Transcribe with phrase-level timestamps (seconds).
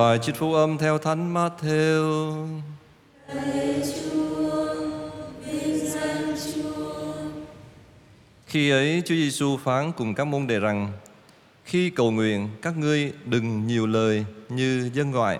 [0.00, 2.60] Bài trích phúc âm theo Thánh Matthew.
[8.46, 10.92] Khi ấy, Chúa Giêsu phán cùng các môn đệ rằng,
[11.64, 15.38] khi cầu nguyện, các ngươi đừng nhiều lời như dân ngoại.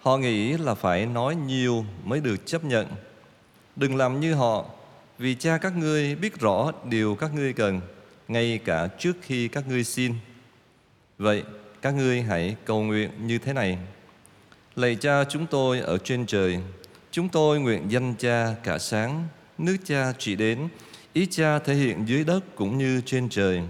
[0.00, 2.86] Họ nghĩ là phải nói nhiều mới được chấp nhận.
[3.76, 4.64] Đừng làm như họ,
[5.18, 7.80] vì cha các ngươi biết rõ điều các ngươi cần,
[8.28, 10.14] ngay cả trước khi các ngươi xin.
[11.18, 11.42] Vậy
[11.82, 13.78] các ngươi hãy cầu nguyện như thế này.
[14.76, 16.58] Lạy cha chúng tôi ở trên trời,
[17.10, 20.68] chúng tôi nguyện danh cha cả sáng, nước cha trị đến,
[21.12, 23.62] ý cha thể hiện dưới đất cũng như trên trời.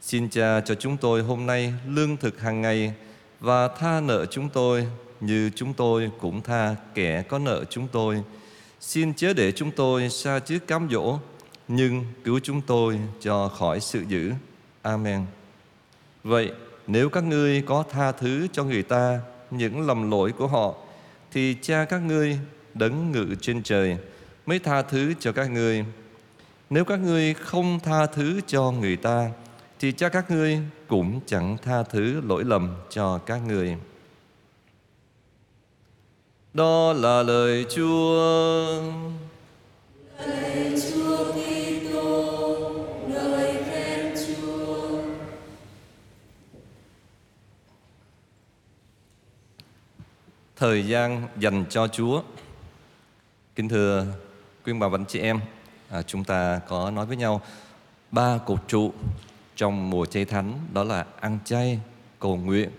[0.00, 2.92] Xin cha cho chúng tôi hôm nay lương thực hàng ngày
[3.40, 4.86] và tha nợ chúng tôi
[5.20, 8.22] như chúng tôi cũng tha kẻ có nợ chúng tôi.
[8.80, 11.18] Xin chớ để chúng tôi xa trước cám dỗ,
[11.68, 14.32] nhưng cứu chúng tôi cho khỏi sự dữ.
[14.82, 15.26] Amen.
[16.24, 16.52] Vậy
[16.88, 19.20] nếu các ngươi có tha thứ cho người ta
[19.50, 20.74] những lầm lỗi của họ,
[21.32, 22.38] thì cha các ngươi
[22.74, 23.96] đấng ngự trên trời
[24.46, 25.84] mới tha thứ cho các ngươi.
[26.70, 29.30] Nếu các ngươi không tha thứ cho người ta,
[29.80, 33.76] thì cha các ngươi cũng chẳng tha thứ lỗi lầm cho các ngươi.
[36.54, 38.82] Đó là lời Chúa.
[50.58, 52.22] Thời gian dành cho Chúa.
[53.54, 54.06] Kính thưa
[54.64, 55.40] quý bà và anh chị em,
[55.90, 57.40] à, chúng ta có nói với nhau
[58.10, 58.92] ba cột trụ
[59.56, 61.80] trong mùa chay thánh đó là ăn chay,
[62.18, 62.70] cầu nguyện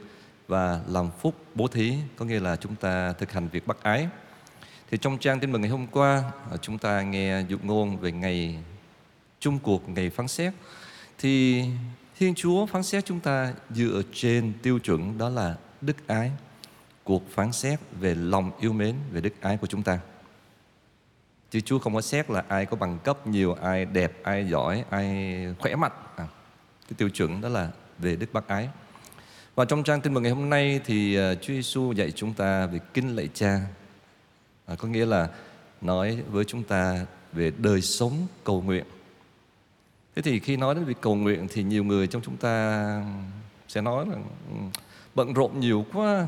[0.47, 4.08] và làm phúc bố thí, có nghĩa là chúng ta thực hành việc bác ái.
[4.91, 8.11] Thì trong trang tin mừng ngày hôm qua, à, chúng ta nghe dụ ngôn về
[8.11, 8.64] ngày
[9.39, 10.53] chung cuộc, ngày phán xét.
[11.17, 11.64] Thì
[12.17, 16.31] Thiên Chúa phán xét chúng ta dựa trên tiêu chuẩn đó là đức ái,
[17.09, 19.99] cuộc phán xét về lòng yêu mến, về đức ái của chúng ta.
[21.52, 24.83] Chứ Chúa không có xét là ai có bằng cấp nhiều, ai đẹp, ai giỏi,
[24.89, 25.92] ai khỏe mạnh.
[26.15, 26.27] À,
[26.87, 28.70] cái tiêu chuẩn đó là về đức bác ái.
[29.55, 32.65] Và trong trang tin mừng ngày hôm nay thì à, Chúa Giêsu dạy chúng ta
[32.65, 33.59] về kinh lạy cha.
[34.65, 35.30] À, có nghĩa là
[35.81, 38.86] nói với chúng ta về đời sống cầu nguyện.
[40.15, 43.03] Thế thì khi nói đến việc cầu nguyện thì nhiều người trong chúng ta
[43.67, 44.15] sẽ nói là
[44.49, 44.55] ừ,
[45.15, 46.27] bận rộn nhiều quá.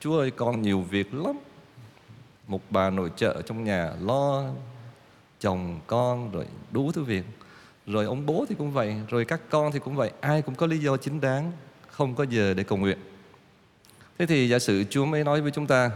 [0.00, 1.38] Chúa ơi con nhiều việc lắm.
[2.46, 4.44] Một bà nội trợ trong nhà lo
[5.40, 7.24] chồng con rồi đủ thứ việc.
[7.86, 10.66] Rồi ông bố thì cũng vậy, rồi các con thì cũng vậy, ai cũng có
[10.66, 11.52] lý do chính đáng
[11.88, 12.98] không có giờ để cầu nguyện.
[14.20, 15.90] Thế thì giả sử Chúa mới nói với chúng ta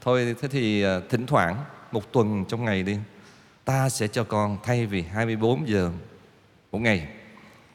[0.00, 1.56] Thôi thế thì à, thỉnh thoảng
[1.92, 2.96] một tuần trong ngày đi
[3.64, 5.90] Ta sẽ cho con thay vì 24 giờ
[6.72, 7.08] một ngày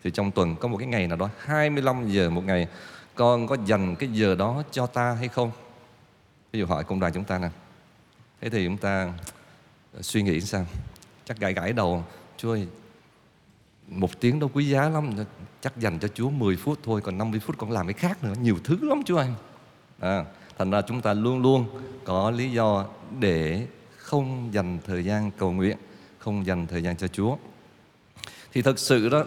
[0.03, 2.67] Thì trong tuần có một cái ngày nào đó 25 giờ một ngày
[3.15, 5.51] con có dành cái giờ đó cho ta hay không?
[6.51, 7.49] Ví dụ hỏi công đoàn chúng ta nè
[8.41, 9.13] Thế thì chúng ta
[9.93, 10.65] ờ, suy nghĩ sao?
[11.25, 12.03] Chắc gãi gãi đầu
[12.37, 12.67] Chúa ơi
[13.87, 15.11] một tiếng đâu quý giá lắm
[15.61, 18.33] chắc dành cho Chúa 10 phút thôi còn 50 phút còn làm cái khác nữa
[18.41, 19.27] nhiều thứ lắm Chúa ơi
[19.99, 20.25] à,
[20.57, 21.65] thành ra chúng ta luôn luôn
[22.03, 22.85] có lý do
[23.19, 25.77] để không dành thời gian cầu nguyện
[26.17, 27.37] không dành thời gian cho Chúa
[28.53, 29.23] thì thật sự đó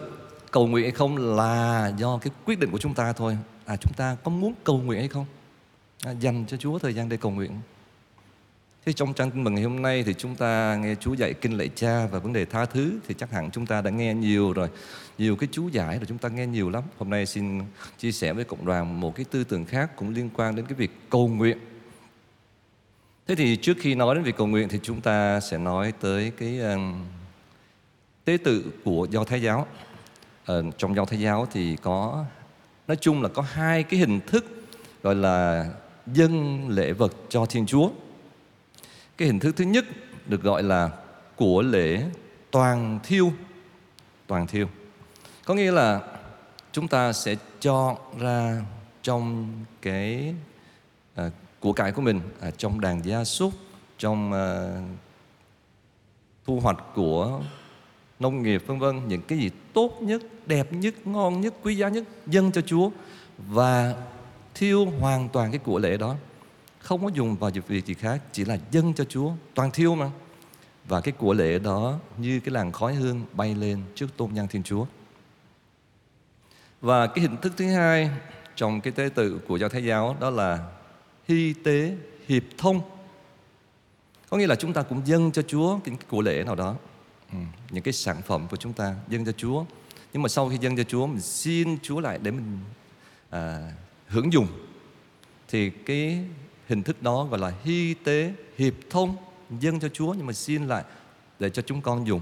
[0.51, 3.93] cầu nguyện hay không là do cái quyết định của chúng ta thôi à chúng
[3.93, 5.25] ta có muốn cầu nguyện hay không
[6.03, 7.51] à, dành cho Chúa thời gian để cầu nguyện
[8.87, 11.57] Thế trong trang tin mừng ngày hôm nay thì chúng ta nghe Chúa dạy kinh
[11.57, 14.53] lạy cha và vấn đề tha thứ thì chắc hẳn chúng ta đã nghe nhiều
[14.53, 14.67] rồi.
[15.17, 16.83] Nhiều cái chú giải rồi chúng ta nghe nhiều lắm.
[16.97, 17.61] Hôm nay xin
[17.97, 20.75] chia sẻ với cộng đoàn một cái tư tưởng khác cũng liên quan đến cái
[20.75, 21.57] việc cầu nguyện.
[23.27, 26.31] Thế thì trước khi nói đến việc cầu nguyện thì chúng ta sẽ nói tới
[26.37, 26.79] cái uh,
[28.25, 29.67] tế tự của do Thái giáo.
[30.47, 32.25] Ở trong giáo Thái giáo thì có
[32.87, 34.45] nói chung là có hai cái hình thức
[35.03, 35.69] gọi là
[36.07, 37.89] dân lễ vật cho Thiên Chúa.
[39.17, 39.85] Cái hình thức thứ nhất
[40.25, 40.89] được gọi là
[41.35, 42.03] của lễ
[42.51, 43.33] toàn thiêu.
[44.27, 44.67] Toàn thiêu.
[45.45, 46.01] Có nghĩa là
[46.71, 48.61] chúng ta sẽ cho ra
[49.01, 49.49] trong
[49.81, 50.35] cái
[51.15, 51.29] à,
[51.59, 53.53] của cải của mình à, trong đàn gia súc,
[53.97, 54.81] trong à,
[56.45, 57.41] thu hoạch của
[58.19, 61.89] nông nghiệp vân vân những cái gì tốt nhất, đẹp nhất, ngon nhất, quý giá
[61.89, 62.89] nhất dâng cho Chúa
[63.37, 63.95] và
[64.53, 66.15] thiêu hoàn toàn cái của lễ đó.
[66.79, 70.11] Không có dùng vào việc gì khác chỉ là dâng cho Chúa toàn thiêu mà.
[70.85, 74.47] Và cái của lễ đó như cái làn khói hương bay lên trước tôn nhan
[74.47, 74.85] Thiên Chúa.
[76.81, 78.09] Và cái hình thức thứ hai
[78.55, 80.71] trong cái tế tự của giáo Thái giáo đó là
[81.27, 81.95] hy tế
[82.27, 82.81] hiệp thông.
[84.29, 86.75] Có nghĩa là chúng ta cũng dâng cho Chúa cái của lễ nào đó
[87.31, 87.37] ừ,
[87.69, 89.65] những cái sản phẩm của chúng ta dâng cho Chúa
[90.13, 92.59] nhưng mà sau khi dâng cho Chúa mình xin Chúa lại để mình
[93.29, 93.71] à,
[94.07, 94.47] hưởng dùng
[95.47, 96.25] thì cái
[96.67, 99.15] hình thức đó gọi là hy tế hiệp thông
[99.59, 100.83] dâng cho Chúa nhưng mà xin lại
[101.39, 102.21] để cho chúng con dùng.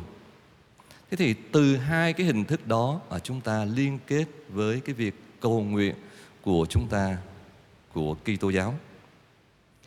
[1.11, 4.95] Thế thì từ hai cái hình thức đó ở chúng ta liên kết với cái
[4.95, 5.95] việc cầu nguyện
[6.41, 7.17] của chúng ta
[7.93, 8.73] của Kitô giáo.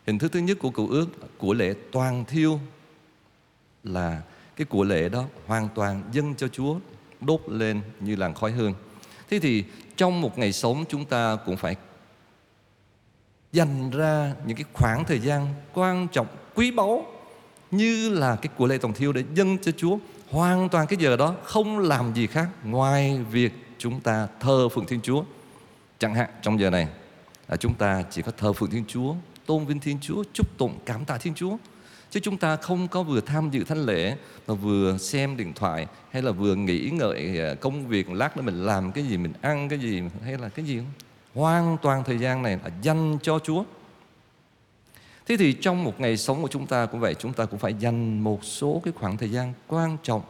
[0.07, 2.61] Hình thức thứ nhất của cựu ước của lễ toàn thiêu
[3.85, 4.23] là
[4.59, 6.77] cái của lễ đó hoàn toàn dâng cho Chúa
[7.21, 8.75] đốt lên như làn khói hương.
[9.31, 9.65] Thế thì
[9.97, 11.77] trong một ngày sống chúng ta cũng phải
[13.53, 17.07] dành ra những cái khoảng thời gian quan trọng quý báu
[17.71, 19.99] như là cái của lễ tổng thiêu để dâng cho Chúa
[20.31, 24.87] hoàn toàn cái giờ đó không làm gì khác ngoài việc chúng ta thờ phượng
[24.87, 25.25] Thiên Chúa.
[25.99, 26.89] Chẳng hạn trong giờ này
[27.49, 29.15] là chúng ta chỉ có thờ phượng Thiên Chúa,
[29.47, 31.57] tôn vinh Thiên Chúa, chúc tụng cảm tạ Thiên Chúa.
[32.11, 34.17] Chứ chúng ta không có vừa tham dự thánh lễ
[34.47, 38.43] mà vừa xem điện thoại hay là vừa nghĩ ngợi à, công việc lát nữa
[38.43, 40.93] mình làm cái gì, mình ăn cái gì hay là cái gì không?
[41.35, 43.65] Hoàn toàn thời gian này là dành cho Chúa.
[45.27, 47.75] Thế thì trong một ngày sống của chúng ta cũng vậy, chúng ta cũng phải
[47.75, 50.23] dành một số cái khoảng thời gian quan trọng.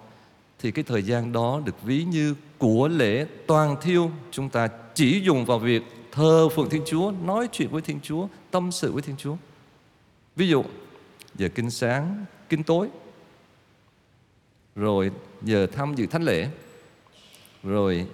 [0.58, 5.20] Thì cái thời gian đó được ví như của lễ toàn thiêu, chúng ta chỉ
[5.20, 5.82] dùng vào việc
[6.12, 9.36] thờ phượng Thiên Chúa, nói chuyện với Thiên Chúa, tâm sự với Thiên Chúa.
[10.36, 10.64] Ví dụ,
[11.38, 12.88] giờ kinh sáng, kinh tối,
[14.76, 15.10] rồi
[15.42, 16.48] giờ tham dự thánh lễ,
[17.62, 18.06] rồi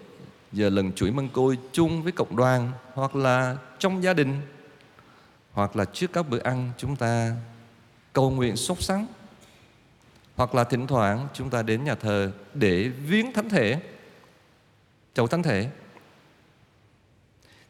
[0.52, 4.40] giờ lần chuỗi mân côi chung với cộng đoàn hoặc là trong gia đình
[5.52, 7.36] hoặc là trước các bữa ăn chúng ta
[8.12, 9.06] cầu nguyện sốt sắng.
[10.36, 13.80] Hoặc là thỉnh thoảng chúng ta đến nhà thờ để viếng thánh thể
[15.14, 15.70] chầu thánh thể.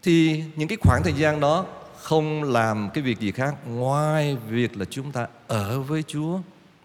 [0.02, 1.66] Thì những cái khoảng thời gian đó
[1.98, 3.54] không làm cái việc gì khác.
[3.66, 6.38] Ngoài việc là chúng ta ở với Chúa,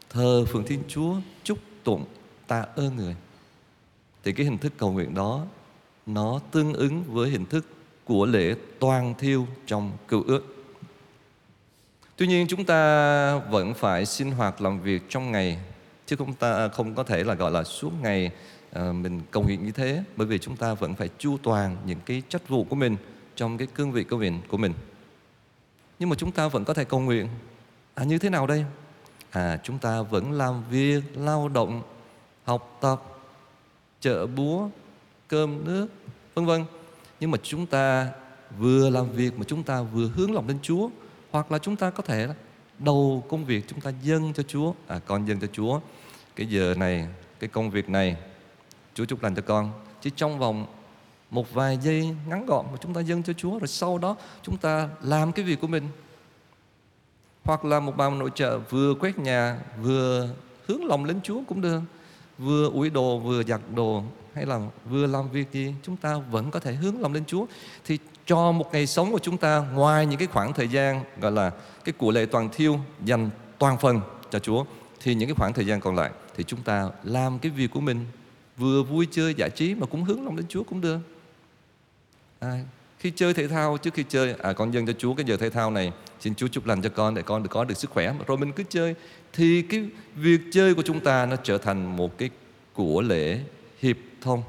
[0.09, 2.05] thờ phượng Thiên Chúa, chúc tụng
[2.47, 3.15] ta ơn người.
[4.23, 5.45] Thì cái hình thức cầu nguyện đó,
[6.05, 7.65] nó tương ứng với hình thức
[8.05, 10.55] của lễ toàn thiêu trong cựu ước.
[12.15, 15.59] Tuy nhiên, chúng ta vẫn phải sinh hoạt làm việc trong ngày,
[16.05, 18.31] chứ không ta, không có thể là, gọi là, suốt ngày
[18.71, 21.99] ờ, mình cầu nguyện như thế, bởi vì chúng ta vẫn phải chu toàn những
[22.05, 22.97] cái trách vụ của mình
[23.35, 24.73] trong cái cương vị công việc của mình.
[25.99, 27.27] Nhưng mà chúng ta vẫn có thể cầu nguyện.
[27.95, 28.65] À như thế nào đây?
[29.29, 31.81] À chúng ta vẫn làm việc, lao động,
[32.43, 33.03] học tập,
[34.01, 34.69] chợ búa,
[35.27, 35.87] cơm nước,
[36.33, 36.65] vân vân.
[37.19, 38.09] Nhưng mà chúng ta
[38.57, 40.89] vừa làm việc mà chúng ta vừa hướng lòng đến Chúa
[41.31, 42.27] hoặc là chúng ta có thể
[42.79, 45.79] đầu công việc chúng ta dâng cho Chúa à con dâng cho Chúa
[46.35, 47.07] cái giờ này
[47.39, 48.17] cái công việc này
[48.93, 49.71] Chúa chúc lành cho con
[50.01, 50.65] chứ trong vòng
[51.31, 54.57] một vài giây ngắn gọn mà chúng ta dâng cho Chúa, rồi sau đó chúng
[54.57, 55.87] ta làm cái việc của mình.
[57.43, 60.29] Hoặc là một bà nội trợ vừa quét nhà, vừa
[60.67, 61.81] hướng lòng đến Chúa cũng được.
[62.37, 64.03] Vừa ủi đồ, vừa giặt đồ,
[64.33, 64.59] hay là
[64.89, 67.45] vừa làm việc gì, chúng ta vẫn có thể hướng lòng lên Chúa.
[67.85, 71.31] Thì cho một ngày sống của chúng ta ngoài những cái khoảng thời gian gọi
[71.31, 71.51] là
[71.83, 74.63] cái của lễ toàn thiêu dành toàn phần cho Chúa,
[74.99, 77.79] thì những cái khoảng thời gian còn lại thì chúng ta làm cái việc của
[77.79, 78.05] mình.
[78.57, 80.99] Vừa vui chơi, giải trí mà cũng hướng lòng đến Chúa cũng được
[82.39, 82.59] à,
[82.99, 85.49] khi chơi thể thao trước khi chơi à con dâng cho Chúa cái giờ thể
[85.49, 88.13] thao này xin Chúa chúc lành cho con để con được có được sức khỏe.
[88.27, 88.95] Rồi mình cứ chơi.
[89.33, 92.29] Thì cái việc chơi của chúng ta nó trở thành một cái
[92.73, 93.39] của lễ
[93.79, 94.43] hiệp thông.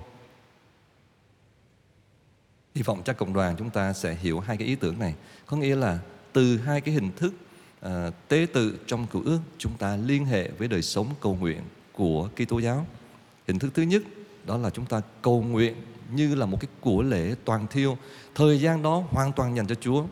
[2.75, 5.14] Hy vọng chắc cộng đoàn chúng ta sẽ hiểu hai cái ý tưởng này.
[5.46, 5.98] Có nghĩa là
[6.32, 7.34] từ hai cái hình thức
[7.86, 7.90] uh,
[8.29, 11.60] tế tự trong cựu ước chúng ta liên hệ với đời sống cầu nguyện
[11.93, 12.86] của Kitô giáo.
[13.48, 14.03] Hình thức thứ nhất
[14.46, 15.74] đó là chúng ta cầu nguyện
[16.12, 17.98] như là một cái của lễ toàn thiêu.
[18.34, 20.05] Thời gian đó hoàn toàn dành cho Chúa.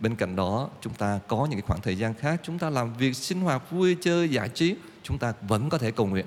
[0.00, 2.40] Bên cạnh đó chúng ta có những cái khoảng thời gian khác.
[2.42, 4.76] Chúng ta làm việc sinh hoạt vui chơi giải trí.
[5.02, 6.26] Chúng ta vẫn có thể cầu nguyện.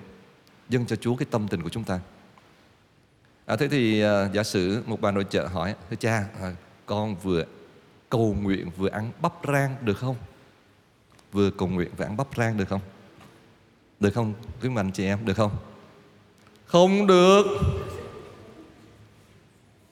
[0.69, 1.99] Dâng cho Chúa cái tâm tình của chúng ta.
[3.45, 7.15] À, thế thì à, giả sử một bà nội trợ hỏi thưa cha à, con
[7.15, 7.43] vừa
[8.09, 10.15] cầu nguyện vừa ăn bắp rang được không?
[11.31, 12.81] Vừa cầu nguyện vừa ăn bắp rang được không?
[13.99, 14.33] Được không?
[14.61, 15.51] Quý mạnh chị em được không?
[16.65, 17.43] Không được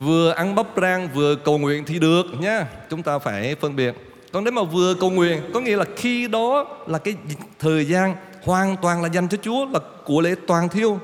[0.05, 3.95] vừa ăn bắp rang, vừa cầu nguyện thì được nhé chúng ta phải phân biệt.
[4.31, 7.15] Còn nếu mà vừa cầu nguyện, có nghĩa là khi đó là cái
[7.59, 11.00] thời gian hoàn toàn là dành cho Chúa, là của lễ toàn thiêu.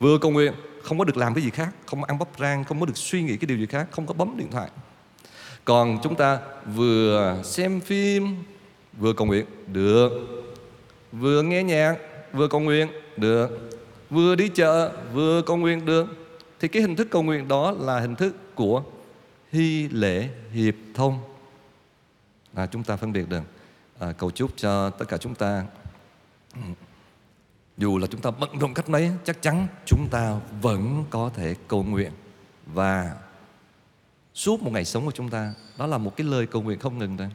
[0.00, 0.52] Vừa cầu nguyện,
[0.82, 3.22] không có được làm cái gì khác, không ăn bắp rang, không có được suy
[3.22, 4.68] nghĩ cái điều gì khác, không có bấm điện thoại.
[5.64, 6.38] Còn chúng ta
[6.74, 8.36] vừa xem phim,
[8.98, 10.10] vừa cầu nguyện, được.
[11.12, 11.96] Vừa nghe nhạc,
[12.32, 13.70] vừa cầu nguyện, được.
[14.10, 16.06] Vừa đi chợ, vừa cầu nguyện, được
[16.60, 18.82] thì cái hình thức cầu nguyện đó là hình thức của
[19.52, 21.20] hy lễ hiệp thông.
[22.54, 23.42] À, chúng ta phân biệt được.
[23.98, 25.64] À, cầu chúc cho tất cả chúng ta.
[27.76, 31.54] Dù là chúng ta bận rộn cách mấy chắc chắn chúng ta vẫn có thể
[31.68, 32.12] cầu nguyện.
[32.66, 33.16] Và
[34.34, 36.98] suốt một ngày sống của chúng ta đó là một cái lời cầu nguyện không
[36.98, 37.30] ngừng thôi.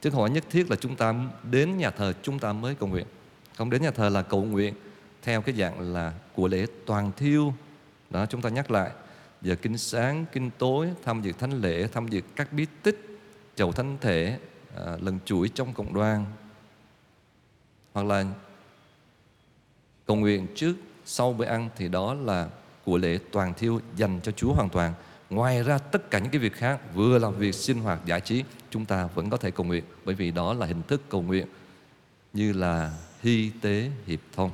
[0.00, 1.14] Chứ không phải nhất thiết là chúng ta
[1.50, 3.06] đến nhà thờ chúng ta mới cầu nguyện.
[3.56, 4.74] Không đến nhà thờ là cầu nguyện
[5.22, 7.54] theo cái dạng là của lễ toàn thiêu
[8.14, 8.90] đó chúng ta nhắc lại
[9.42, 13.20] giờ kinh sáng kinh tối tham dự thánh lễ tham dự các bí tích
[13.56, 14.38] chầu thánh thể
[14.76, 16.24] à, lần chuỗi trong cộng đoàn
[17.92, 18.24] hoặc là
[20.06, 22.48] cầu nguyện trước sau bữa ăn thì đó là
[22.84, 24.94] của lễ toàn thiêu dành cho Chúa hoàn toàn.
[25.30, 28.44] Ngoài ra tất cả những cái việc khác vừa là việc sinh hoạt giải trí
[28.70, 31.46] chúng ta vẫn có thể cầu nguyện bởi vì đó là hình thức cầu nguyện
[32.32, 32.92] như là
[33.22, 34.50] hy tế hiệp thông.